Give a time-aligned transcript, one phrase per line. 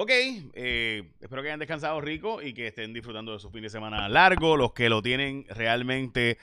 [0.00, 3.68] Ok, eh, espero que hayan descansado rico y que estén disfrutando de su fin de
[3.68, 4.56] semana largo.
[4.56, 6.38] Los que lo tienen realmente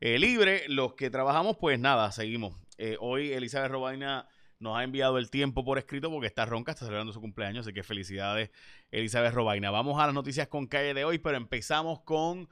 [0.00, 2.54] eh, libre, los que trabajamos, pues nada, seguimos.
[2.78, 4.28] Eh, hoy Elizabeth Robaina
[4.60, 7.74] nos ha enviado el tiempo por escrito porque está ronca, está celebrando su cumpleaños, así
[7.74, 8.52] que felicidades
[8.92, 9.72] Elizabeth Robaina.
[9.72, 12.48] Vamos a las noticias con calle de hoy, pero empezamos con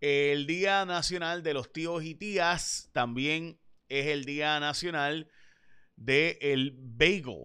[0.00, 2.88] el Día Nacional de los Tíos y Tías.
[2.94, 3.58] También
[3.90, 5.28] es el Día Nacional
[5.96, 7.44] del el Bagel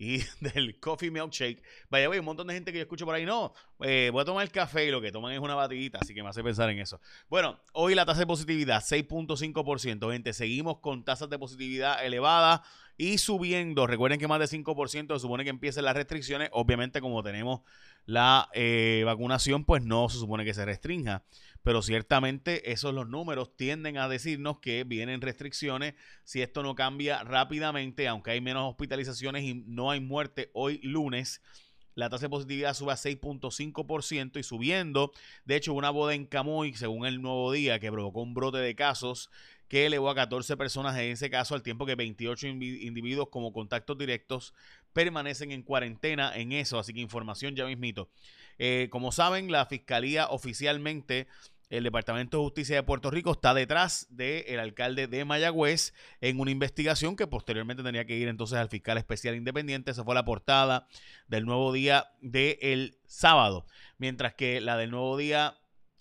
[0.00, 1.62] y del coffee milkshake.
[1.90, 4.24] Vaya, hay un montón de gente que yo escucho por ahí, no, eh, voy a
[4.24, 6.70] tomar el café y lo que toman es una batidita, así que me hace pensar
[6.70, 7.00] en eso.
[7.28, 12.62] Bueno, hoy la tasa de positividad, 6.5%, gente, seguimos con tasas de positividad elevadas
[12.96, 13.86] y subiendo.
[13.86, 17.60] Recuerden que más de 5% se supone que empiecen las restricciones, obviamente como tenemos
[18.10, 21.22] la eh, vacunación, pues no se supone que se restrinja
[21.62, 27.22] pero ciertamente esos los números tienden a decirnos que vienen restricciones si esto no cambia
[27.22, 31.42] rápidamente, aunque hay menos hospitalizaciones y no hay muerte hoy lunes.
[31.94, 35.12] La tasa de positividad sube a 6.5% y subiendo.
[35.44, 38.74] De hecho, una boda en Camuy, según el nuevo día, que provocó un brote de
[38.74, 39.28] casos
[39.68, 43.98] que elevó a 14 personas en ese caso, al tiempo que 28 individuos como contactos
[43.98, 44.54] directos
[44.92, 46.78] permanecen en cuarentena en eso.
[46.78, 48.10] Así que información ya mismito.
[48.58, 51.26] Eh, como saben, la fiscalía oficialmente
[51.70, 56.50] el Departamento de Justicia de Puerto Rico está detrás del alcalde de Mayagüez en una
[56.50, 59.92] investigación que posteriormente tenía que ir entonces al fiscal especial independiente.
[59.92, 60.88] Esa fue la portada
[61.28, 63.66] del nuevo día del sábado.
[63.98, 65.59] Mientras que la del nuevo día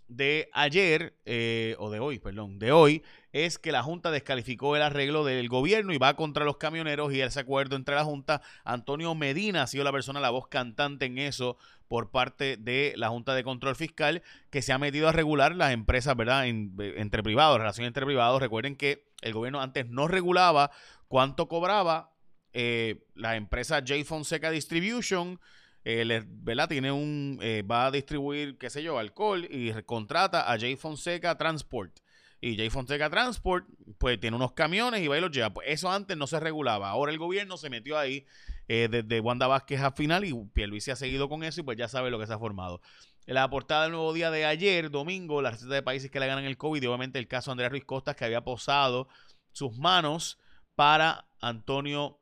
[0.09, 4.81] de ayer, eh, o de hoy, perdón, de hoy, es que la Junta descalificó el
[4.81, 9.13] arreglo del gobierno y va contra los camioneros y ese acuerdo entre la Junta, Antonio
[9.15, 13.35] Medina ha sido la persona, la voz cantante en eso por parte de la Junta
[13.35, 16.47] de Control Fiscal que se ha metido a regular las empresas, ¿verdad?
[16.47, 18.41] entre privados, relación entre privados.
[18.41, 20.71] Recuerden que el gobierno antes no regulaba
[21.07, 22.11] cuánto cobraba
[22.53, 25.39] eh, la empresa J Fonseca Distribution,
[25.83, 26.67] eh.
[26.67, 31.37] Tiene un, eh, va a distribuir, qué sé yo, alcohol y contrata a J Fonseca
[31.37, 31.99] Transport.
[32.41, 33.67] Y J Fonseca Transport,
[33.97, 35.49] pues tiene unos camiones y va y los lleva.
[35.49, 36.89] Pues eso antes no se regulaba.
[36.89, 38.25] Ahora el gobierno se metió ahí
[38.67, 41.87] eh, desde Wanda Vázquez al final y Pierluisi ha seguido con eso y pues ya
[41.87, 42.81] sabe lo que se ha formado.
[43.25, 46.45] La portada del nuevo día de ayer, domingo, la receta de países que le ganan
[46.45, 49.07] el COVID y obviamente el caso de Andrea Ruiz Costas que había posado
[49.51, 50.39] sus manos
[50.75, 52.19] para Antonio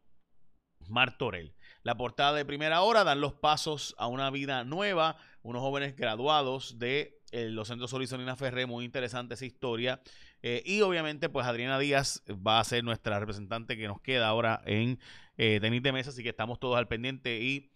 [0.88, 1.54] Martorell.
[1.88, 6.80] La portada de primera hora dan los pasos a una vida nueva, unos jóvenes graduados
[6.80, 10.02] de eh, los centros Solizonina Ferré, muy interesante esa historia.
[10.42, 14.62] Eh, y obviamente, pues Adriana Díaz va a ser nuestra representante que nos queda ahora
[14.66, 15.00] en
[15.38, 17.72] eh, tenis de mesa, así que estamos todos al pendiente y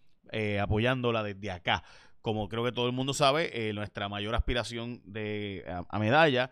[0.60, 1.82] apoyándola desde acá.
[2.20, 6.50] Como creo que todo el mundo sabe, nuestra mayor aspiración de, a medalla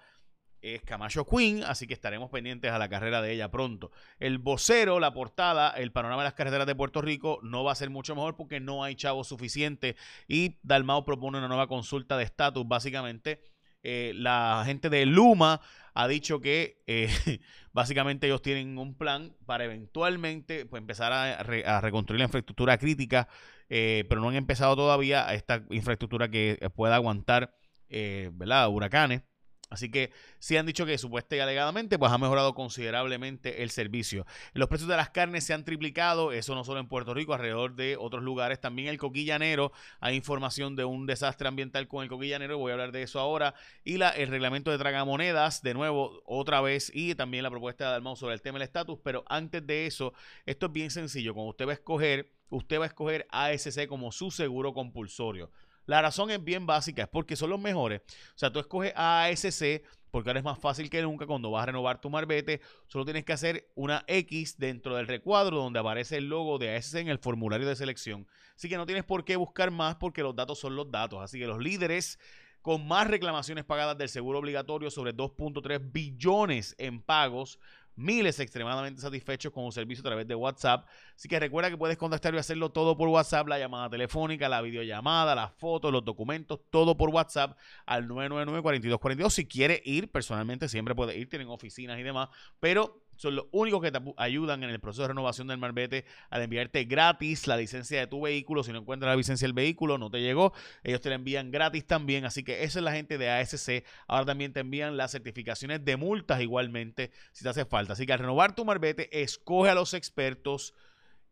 [0.62, 3.91] es Camacho Queen, así que estaremos pendientes a la carrera de ella pronto.
[4.19, 7.76] El vocero, la portada, el panorama de las carreteras de Puerto Rico no va a
[7.76, 9.97] ser mucho mejor porque no hay chavos suficientes
[10.28, 12.66] y Dalmao propone una nueva consulta de estatus.
[12.66, 13.41] Básicamente,
[13.82, 15.60] eh, la gente de Luma
[15.94, 17.09] ha dicho que eh,
[17.72, 21.43] básicamente ellos tienen un plan para eventualmente pues, empezar a,
[21.81, 23.28] reconstruir la infraestructura crítica,
[23.69, 27.54] eh, pero no han empezado todavía esta infraestructura que pueda aguantar
[27.88, 28.69] ¿verdad?
[28.69, 29.22] huracanes.
[29.70, 30.10] Así que
[30.41, 34.26] sí han dicho que supuestamente y alegadamente pues ha mejorado considerablemente el servicio.
[34.53, 37.76] Los precios de las carnes se han triplicado, eso no solo en Puerto Rico, alrededor
[37.76, 38.60] de otros lugares.
[38.60, 42.92] También el coquillanero, hay información de un desastre ambiental con el coquillanero, voy a hablar
[42.92, 43.54] de eso ahora.
[43.84, 47.91] Y la, el reglamento de tragamonedas, de nuevo, otra vez, y también la propuesta de
[47.92, 48.98] Dalmau sobre el tema del estatus.
[49.04, 50.14] Pero antes de eso,
[50.47, 51.34] esto es bien sencillo.
[51.34, 55.50] Cuando usted va a escoger, usted va a escoger ASC como su seguro compulsorio.
[55.90, 58.00] La razón es bien básica, es porque son los mejores.
[58.28, 61.66] O sea, tú escoges ASC porque ahora es más fácil que nunca cuando vas a
[61.66, 62.60] renovar tu marbete.
[62.86, 66.94] Solo tienes que hacer una X dentro del recuadro donde aparece el logo de ASC
[66.94, 68.28] en el formulario de selección.
[68.54, 71.20] Así que no tienes por qué buscar más porque los datos son los datos.
[71.24, 72.20] Así que los líderes
[72.62, 77.58] con más reclamaciones pagadas del seguro obligatorio sobre 2.3 billones en pagos
[77.96, 80.87] miles extremadamente satisfechos con un servicio a través de WhatsApp.
[81.14, 84.62] Así que recuerda que puedes contactar y hacerlo todo por WhatsApp, la llamada telefónica, la
[84.62, 87.56] videollamada, las fotos, los documentos, todo por WhatsApp
[87.87, 89.31] al 999-4242.
[89.31, 92.28] Si quieres ir personalmente, siempre puedes ir, tienen oficinas y demás,
[92.58, 96.40] pero son los únicos que te ayudan en el proceso de renovación del marbete al
[96.40, 98.64] enviarte gratis la licencia de tu vehículo.
[98.64, 101.87] Si no encuentras la licencia del vehículo, no te llegó, ellos te la envían gratis
[101.87, 102.25] también.
[102.25, 103.84] Así que esa es la gente de ASC.
[104.06, 107.93] Ahora también te envían las certificaciones de multas igualmente si te hace falta.
[107.93, 110.72] Así que al renovar tu marbete, escoge a los expertos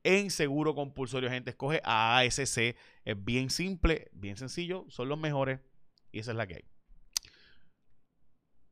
[0.05, 1.52] en seguro compulsorio, gente.
[1.52, 2.76] Escoge a ASC.
[3.06, 5.61] Es bien simple, bien sencillo, son los mejores
[6.12, 6.64] y esa es la que hay.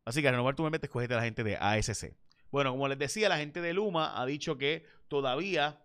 [0.05, 2.15] Así que al renovar tu marbete, escoge a la gente de ASC.
[2.57, 5.79] Bueno, como les decía, la gente de Luma ha dicho que todavía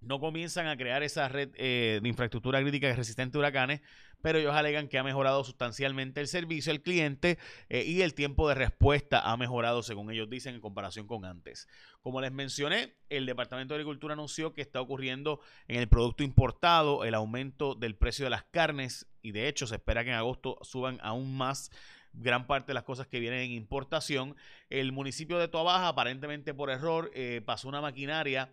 [0.00, 3.82] no comienzan a crear esa red eh, de infraestructura crítica resistente a huracanes,
[4.22, 8.48] pero ellos alegan que ha mejorado sustancialmente el servicio al cliente eh, y el tiempo
[8.48, 11.68] de respuesta ha mejorado, según ellos dicen, en comparación con antes.
[12.00, 17.04] Como les mencioné, el Departamento de Agricultura anunció que está ocurriendo en el producto importado
[17.04, 20.56] el aumento del precio de las carnes y de hecho se espera que en agosto
[20.62, 21.70] suban aún más
[22.12, 24.36] gran parte de las cosas que vienen en importación.
[24.70, 28.52] El municipio de Toabaja, aparentemente por error, eh, pasó una maquinaria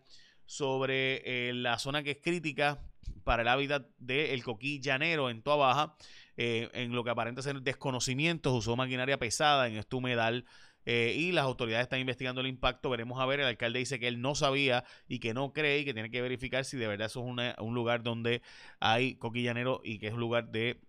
[0.50, 2.82] sobre eh, la zona que es crítica
[3.24, 5.96] para el hábitat del coquí llanero en Toa Baja,
[6.38, 10.46] eh, en lo que aparenta ser desconocimientos, usó maquinaria pesada en este humedal
[10.88, 12.90] eh, y las autoridades están investigando el impacto.
[12.90, 15.86] Veremos a ver, el alcalde dice que él no sabía y que no cree y
[15.86, 18.42] que tiene que verificar si de verdad eso es un lugar donde
[18.80, 20.80] hay coquí llanero y que es un lugar de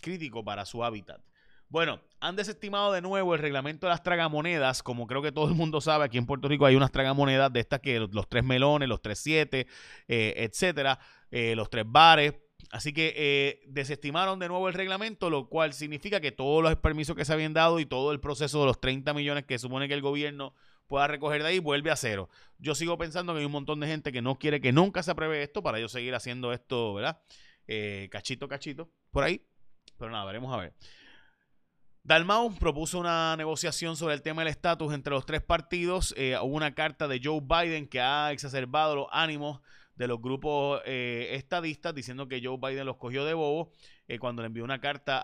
[0.00, 1.27] crítico para su hábitat.
[1.70, 4.82] Bueno, han desestimado de nuevo el reglamento de las tragamonedas.
[4.82, 7.60] Como creo que todo el mundo sabe, aquí en Puerto Rico hay unas tragamonedas de
[7.60, 9.66] estas que los, tres melones, los tres siete,
[10.08, 10.98] eh, etcétera,
[11.30, 12.34] eh, los tres bares.
[12.70, 17.14] Así que eh, desestimaron de nuevo el reglamento, lo cual significa que todos los permisos
[17.14, 19.94] que se habían dado y todo el proceso de los 30 millones que supone que
[19.94, 20.54] el gobierno
[20.86, 22.30] pueda recoger de ahí vuelve a cero.
[22.58, 25.10] Yo sigo pensando que hay un montón de gente que no quiere que nunca se
[25.10, 27.20] apruebe esto para ellos seguir haciendo esto, ¿verdad?
[28.10, 29.46] cachito, cachito, por ahí.
[29.98, 30.74] Pero nada, veremos a ver.
[32.08, 36.14] Dalmau propuso una negociación sobre el tema del estatus entre los tres partidos.
[36.16, 39.60] Eh, hubo una carta de Joe Biden que ha exacerbado los ánimos
[39.94, 43.72] de los grupos eh, estadistas diciendo que Joe Biden los cogió de bobo
[44.06, 45.20] eh, cuando le envió una carta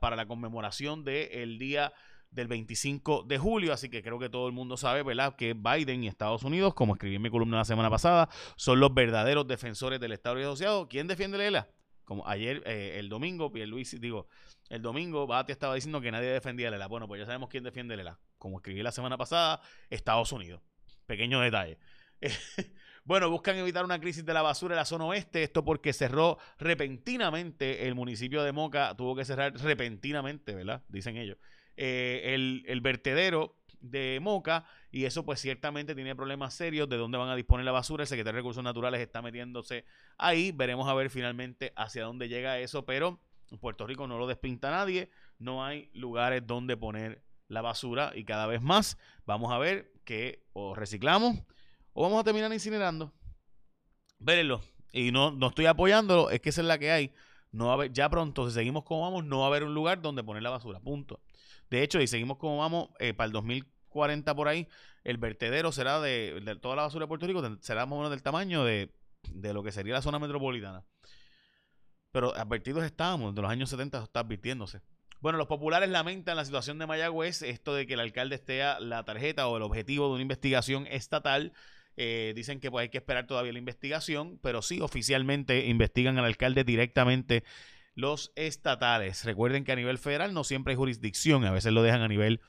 [0.00, 1.92] para la conmemoración del día
[2.32, 6.02] del 25 de julio, así que creo que todo el mundo sabe, ¿verdad?, que Biden
[6.02, 10.00] y Estados Unidos, como escribí en mi columna la semana pasada, son los verdaderos defensores
[10.00, 10.88] del Estado Asociado.
[10.88, 11.68] ¿Quién defiende Lela?
[12.08, 14.28] Como ayer, el domingo, Luis, digo,
[14.70, 16.86] el domingo Bati estaba diciendo que nadie defendía a Lela.
[16.86, 18.18] Bueno, pues ya sabemos quién defiende a Lela.
[18.38, 19.60] Como escribí la semana pasada,
[19.90, 20.62] Estados Unidos.
[21.04, 21.76] Pequeño detalle.
[23.04, 25.42] bueno, buscan evitar una crisis de la basura en la zona oeste.
[25.42, 28.96] Esto porque cerró repentinamente el municipio de Moca.
[28.96, 30.82] Tuvo que cerrar repentinamente, ¿verdad?
[30.88, 31.36] Dicen ellos.
[31.76, 37.18] Eh, el, el vertedero de Moca y eso pues ciertamente tiene problemas serios de dónde
[37.18, 38.02] van a disponer la basura.
[38.02, 39.84] El secretario de Recursos Naturales está metiéndose
[40.16, 40.52] ahí.
[40.52, 43.20] Veremos a ver finalmente hacia dónde llega eso, pero
[43.60, 48.46] Puerto Rico no lo despinta nadie, no hay lugares donde poner la basura y cada
[48.46, 51.38] vez más vamos a ver que o reciclamos
[51.94, 53.12] o vamos a terminar incinerando.
[54.18, 54.60] Vérenlo.
[54.92, 57.12] Y no, no estoy apoyándolo, es que esa es la que hay.
[57.50, 60.02] No va a ya pronto, si seguimos como vamos, no va a haber un lugar
[60.02, 60.80] donde poner la basura.
[60.80, 61.20] Punto.
[61.70, 64.68] De hecho, si seguimos como vamos, eh, para el 2040 por ahí,
[65.04, 68.22] el vertedero será de, toda la basura de Puerto Rico, será más o menos del
[68.22, 68.92] tamaño de,
[69.30, 70.84] de lo que sería la zona metropolitana.
[72.10, 74.80] Pero advertidos estábamos, de los años 70 está advirtiéndose.
[75.20, 78.78] Bueno, los populares lamentan la situación de Mayagüez, esto de que el alcalde esté a
[78.78, 81.52] la tarjeta o el objetivo de una investigación estatal.
[81.96, 86.24] Eh, dicen que pues hay que esperar todavía la investigación, pero sí oficialmente investigan al
[86.24, 87.42] alcalde directamente
[87.98, 89.24] los estatales.
[89.24, 92.40] Recuerden que a nivel federal no siempre hay jurisdicción, a veces lo dejan a nivel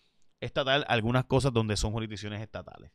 [0.41, 2.91] estatal, algunas cosas donde son jurisdicciones estatales.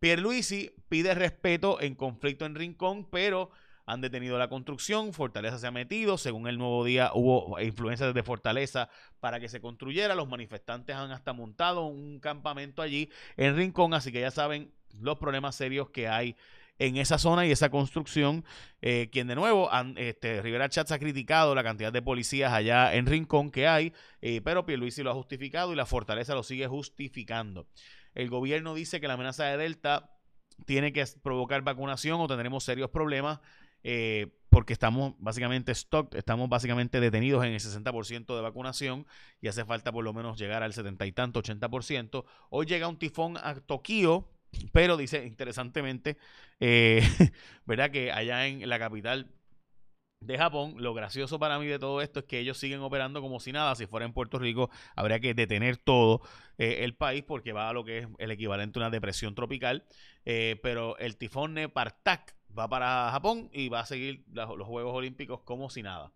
[0.00, 3.50] Pierluisi pide respeto en conflicto en Rincón, pero
[3.86, 8.26] han detenido la construcción, Fortaleza se ha metido, según el nuevo día hubo influencias desde
[8.26, 8.88] Fortaleza
[9.20, 14.10] para que se construyera, los manifestantes han hasta montado un campamento allí en Rincón, así
[14.10, 16.34] que ya saben los problemas serios que hay
[16.78, 18.44] en esa zona y esa construcción,
[18.82, 23.06] eh, quien de nuevo, este, Rivera Chats ha criticado la cantidad de policías allá en
[23.06, 27.68] Rincón que hay, eh, pero Pierluisi lo ha justificado y la Fortaleza lo sigue justificando.
[28.14, 30.10] El gobierno dice que la amenaza de Delta
[30.66, 33.40] tiene que provocar vacunación o tendremos serios problemas.
[33.86, 39.04] Eh, porque estamos básicamente stock, estamos básicamente detenidos en el 60% de vacunación
[39.40, 42.24] y hace falta por lo menos llegar al 70 y tanto, 80%.
[42.50, 44.28] Hoy llega un tifón a Tokio,
[44.72, 46.16] pero dice interesantemente,
[46.60, 47.02] eh,
[47.66, 47.90] ¿verdad?
[47.90, 49.30] Que allá en la capital
[50.20, 53.40] de Japón, lo gracioso para mí de todo esto es que ellos siguen operando como
[53.40, 53.74] si nada.
[53.74, 56.22] Si fuera en Puerto Rico, habría que detener todo
[56.58, 59.84] eh, el país porque va a lo que es el equivalente a una depresión tropical.
[60.24, 65.70] pero el tifón Nepartak va para Japón y va a seguir los Juegos Olímpicos como
[65.70, 66.12] si nada.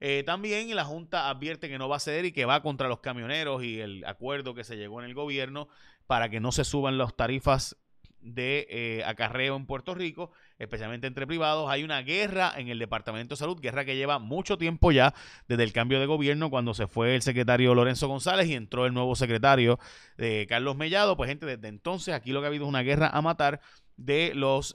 [0.00, 3.00] Eh, también la Junta advierte que no va a ceder y que va contra los
[3.00, 5.68] camioneros y el acuerdo que se llegó en el gobierno
[6.06, 7.76] para que no se suban las tarifas
[8.20, 11.70] de eh, acarreo en Puerto Rico, especialmente entre privados.
[11.70, 15.14] Hay una guerra en el Departamento de Salud, guerra que lleva mucho tiempo ya
[15.46, 18.94] desde el cambio de gobierno, cuando se fue el secretario Lorenzo González y entró el
[18.94, 19.78] nuevo secretario
[20.18, 21.16] eh, Carlos Mellado.
[21.16, 23.60] Pues gente, desde entonces aquí lo que ha habido es una guerra a matar
[23.96, 24.74] de los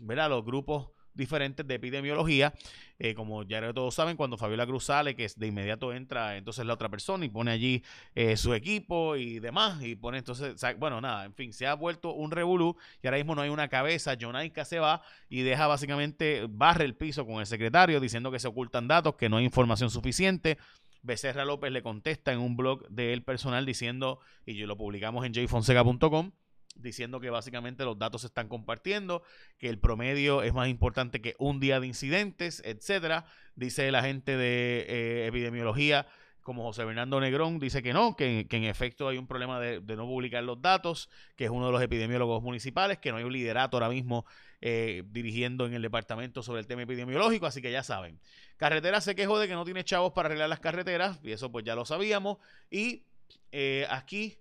[0.00, 0.30] ¿verdad?
[0.30, 2.54] Los grupos diferentes de epidemiología.
[2.98, 6.74] Eh, como ya todos saben, cuando Fabiola Cruz sale, que de inmediato entra entonces la
[6.74, 7.82] otra persona y pone allí
[8.14, 9.82] eh, su equipo y demás.
[9.82, 13.34] Y pone entonces, bueno, nada, en fin, se ha vuelto un revolú y ahora mismo
[13.34, 14.16] no hay una cabeza.
[14.20, 18.48] Jonaica se va y deja básicamente, barre el piso con el secretario diciendo que se
[18.48, 20.58] ocultan datos, que no hay información suficiente.
[21.02, 25.32] Becerra López le contesta en un blog del personal diciendo, y yo lo publicamos en
[25.32, 26.32] jfonseca.com,
[26.74, 29.22] diciendo que básicamente los datos se están compartiendo,
[29.58, 33.26] que el promedio es más importante que un día de incidentes, etcétera.
[33.54, 36.06] Dice el agente de eh, epidemiología
[36.42, 40.04] como José Bernardo Negrón dice que no, que, en efecto hay un problema de, no
[40.06, 43.76] publicar los datos, que es uno de los epidemiólogos municipales, que no hay un liderato
[43.76, 44.24] ahora mismo
[44.60, 48.18] eh, dirigiendo en el departamento sobre el tema epidemiológico, así que ya saben.
[48.56, 51.64] Carretera se quejó de que no tiene chavos para arreglar las carreteras, y eso pues
[51.64, 52.38] ya lo sabíamos.
[52.68, 53.04] Y
[53.52, 54.39] eh, aquí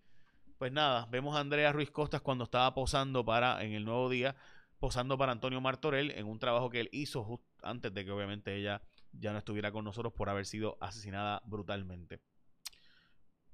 [0.59, 4.35] pues nada, vemos a Andrea Ruiz Costas cuando estaba posando para, en el nuevo día,
[4.77, 8.53] posando para Antonio Martorell en un trabajo que él hizo justo antes de que obviamente
[8.57, 8.81] ella
[9.13, 12.19] ya no estuviera con nosotros por haber sido asesinada brutalmente.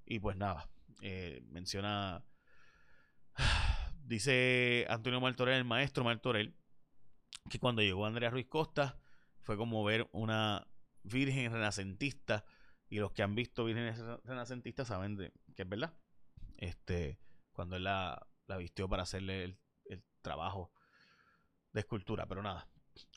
[0.04, 0.68] Y pues nada,
[1.02, 2.26] eh, menciona,
[4.04, 6.56] dice Antonio Martorell, el maestro Martorell,
[7.52, 8.96] que cuando llegó Andrea Ruiz Costas
[9.42, 10.68] fue como ver una
[11.04, 12.46] virgen renacentista
[12.90, 15.94] y los que han visto vírgenes renacentistas saben de, que es verdad
[16.58, 17.20] este,
[17.52, 19.58] cuando él la, vistió para hacerle el,
[20.22, 20.72] trabajo
[21.72, 22.26] de escultura.
[22.26, 22.68] Pero nada,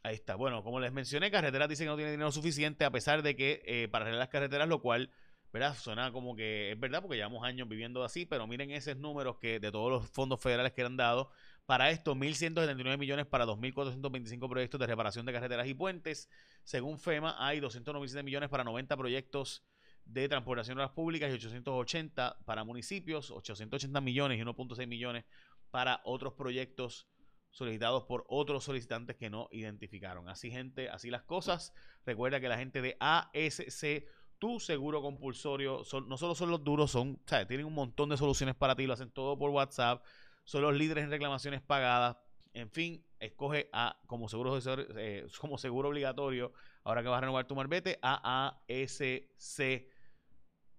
[0.02, 0.34] ahí está.
[0.34, 3.62] Bueno, como les mencioné, Carreteras dice que no tiene dinero suficiente, a pesar de que
[3.64, 5.10] eh, para arreglar las carreteras, lo cual,
[5.50, 5.74] ¿verdad?
[5.74, 9.58] Suena como que es verdad, porque llevamos años viviendo así, pero miren esos números que
[9.58, 11.30] de todos los fondos federales que han dado.
[11.64, 16.28] Para esto, 1.179 millones para 2.425 proyectos de reparación de carreteras y puentes.
[16.64, 19.64] Según FEMA, hay 297 millones para 90 proyectos
[20.08, 25.24] de transportación las públicas y 880 para municipios, 880 millones y 1.6 millones
[25.70, 27.06] para otros proyectos
[27.50, 30.28] solicitados por otros solicitantes que no identificaron.
[30.28, 31.74] Así gente, así las cosas.
[32.06, 34.06] Recuerda que la gente de ASC,
[34.38, 38.54] tu seguro compulsorio, son, no solo son los duros, son, tienen un montón de soluciones
[38.54, 40.02] para ti, lo hacen todo por WhatsApp,
[40.44, 42.16] son los líderes en reclamaciones pagadas.
[42.54, 44.58] En fin, escoge a como seguro,
[44.96, 49.97] eh, como seguro obligatorio, ahora que vas a renovar tu marbete, a ASC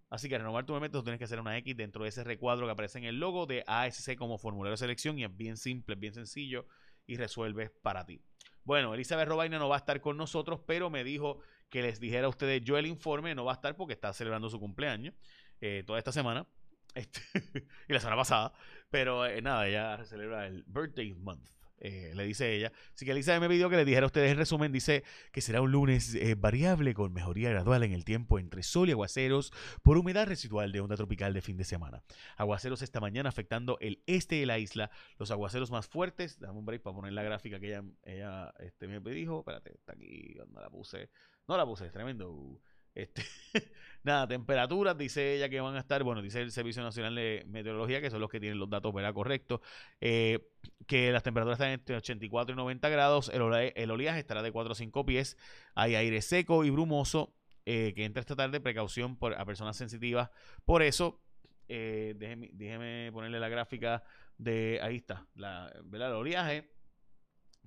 [0.09, 2.71] Así que renovar tu tú tienes que hacer una X dentro de ese recuadro que
[2.71, 6.13] aparece en el logo de ASC como formulario de selección y es bien simple, bien
[6.13, 6.65] sencillo
[7.05, 8.21] y resuelves para ti.
[8.63, 11.39] Bueno, Elizabeth Robaina no va a estar con nosotros, pero me dijo
[11.69, 14.49] que les dijera a ustedes yo el informe, no va a estar porque está celebrando
[14.49, 15.13] su cumpleaños
[15.61, 16.47] eh, toda esta semana
[16.95, 17.21] este,
[17.87, 18.53] y la semana pasada,
[18.89, 21.49] pero eh, nada, ella celebra el Birthday Month.
[21.81, 22.71] Eh, le dice ella.
[22.93, 25.61] Así que Elisa me pidió que le dijera a ustedes en resumen, dice que será
[25.61, 29.97] un lunes eh, variable con mejoría gradual en el tiempo entre sol y aguaceros por
[29.97, 32.03] humedad residual de onda tropical de fin de semana.
[32.37, 36.65] Aguaceros esta mañana afectando el este de la isla, los aguaceros más fuertes, dame un
[36.65, 40.59] break para poner la gráfica que ella, ella este, me dijo, espérate, está aquí, no
[40.59, 41.09] la puse,
[41.47, 42.59] no la puse, es tremendo.
[42.95, 43.23] Este,
[44.03, 48.01] nada, temperaturas, dice ella que van a estar, bueno, dice el Servicio Nacional de Meteorología,
[48.01, 49.13] que son los que tienen los datos ¿verdad?
[49.13, 49.61] correctos,
[50.01, 50.47] eh,
[50.87, 53.41] que las temperaturas están entre 84 y 90 grados, el,
[53.91, 55.37] oleaje estará de 4 o 5 pies,
[55.75, 60.31] hay aire seco y brumoso, eh, que entra esta tarde, precaución por, a personas sensitivas.
[60.65, 61.21] Por eso,
[61.67, 64.03] eh, déjeme, ponerle la gráfica
[64.37, 66.09] de, ahí está, la, ¿verdad?
[66.09, 66.71] el oleaje.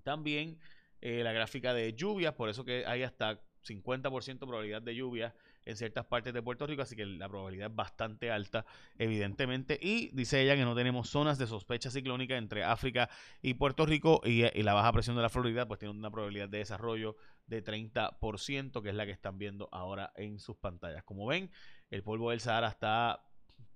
[0.02, 0.59] También
[1.00, 6.04] la gráfica de lluvias, por eso que hay hasta 50% probabilidad de lluvia en ciertas
[6.07, 8.64] partes de Puerto Rico, así que la probabilidad es bastante alta,
[8.99, 9.78] evidentemente.
[9.81, 13.09] Y dice ella que no tenemos zonas de sospecha ciclónica entre África
[13.40, 16.59] y Puerto Rico y, la baja presión de la Florida, pues tiene una probabilidad de
[16.59, 17.16] desarrollo
[17.47, 21.04] de 30%, que es la que están viendo ahora en sus pantallas.
[21.04, 21.50] Como ven,
[21.90, 23.25] el polvo del Sahara está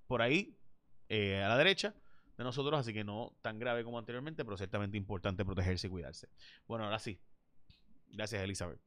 [0.07, 0.57] por ahí,
[1.09, 1.93] eh, a la derecha
[2.37, 6.29] de nosotros, así que no tan grave como anteriormente, pero ciertamente importante protegerse y cuidarse.
[6.67, 7.19] Bueno, ahora sí.
[8.09, 8.86] Gracias, Elizabeth.